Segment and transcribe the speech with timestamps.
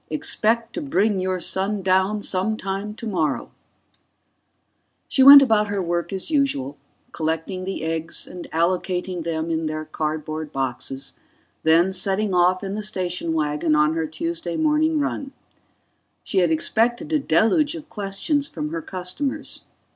[0.09, 3.49] Expect to bring your son down sometime tomorrow_.
[5.07, 6.79] She went about her work as usual,
[7.11, 11.13] collecting the eggs and allocating them in their cardboard boxes,
[11.61, 15.33] then setting off in the station wagon on her Tuesday morning run.
[16.23, 19.65] She had expected a deluge of questions from her customers.